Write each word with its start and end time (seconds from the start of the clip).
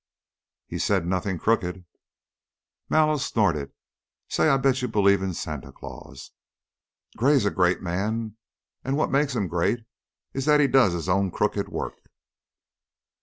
"He 0.65 0.79
said 0.79 1.05
'nothing 1.05 1.37
crooked'" 1.37 1.85
Mallow 2.89 3.17
snorted. 3.17 3.71
"Say, 4.29 4.49
I 4.49 4.57
bet 4.57 4.81
you 4.81 4.87
believe 4.87 5.21
in 5.21 5.35
Santa 5.35 5.71
Claus! 5.71 6.31
Gray's 7.17 7.45
a 7.45 7.51
great 7.51 7.83
man, 7.83 8.35
and 8.83 8.97
what 8.97 9.11
makes 9.11 9.35
him 9.35 9.47
great 9.47 9.81
is 10.33 10.45
that 10.45 10.59
he 10.59 10.65
does 10.65 10.93
his 10.93 11.07
own 11.07 11.29
crooked 11.29 11.69
work." 11.69 11.93